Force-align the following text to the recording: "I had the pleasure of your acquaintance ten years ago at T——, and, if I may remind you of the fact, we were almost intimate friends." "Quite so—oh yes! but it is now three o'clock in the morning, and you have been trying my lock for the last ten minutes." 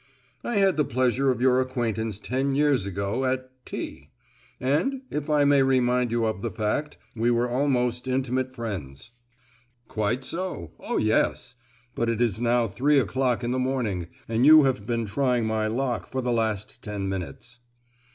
"I 0.43 0.55
had 0.55 0.77
the 0.77 0.83
pleasure 0.83 1.29
of 1.29 1.41
your 1.41 1.61
acquaintance 1.61 2.19
ten 2.19 2.55
years 2.55 2.87
ago 2.87 3.23
at 3.23 3.51
T——, 3.67 4.09
and, 4.59 5.03
if 5.11 5.29
I 5.29 5.43
may 5.43 5.61
remind 5.61 6.09
you 6.09 6.25
of 6.25 6.41
the 6.41 6.49
fact, 6.49 6.97
we 7.15 7.29
were 7.29 7.47
almost 7.47 8.07
intimate 8.07 8.55
friends." 8.55 9.11
"Quite 9.87 10.23
so—oh 10.23 10.97
yes! 10.97 11.53
but 11.93 12.09
it 12.09 12.19
is 12.19 12.41
now 12.41 12.65
three 12.65 12.97
o'clock 12.97 13.43
in 13.43 13.51
the 13.51 13.59
morning, 13.59 14.07
and 14.27 14.43
you 14.43 14.63
have 14.63 14.87
been 14.87 15.05
trying 15.05 15.45
my 15.45 15.67
lock 15.67 16.09
for 16.09 16.23
the 16.23 16.31
last 16.33 16.81
ten 16.81 17.07
minutes." 17.07 17.59